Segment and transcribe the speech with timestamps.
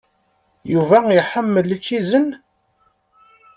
[0.73, 2.27] Yuba iḥemmel ičizen?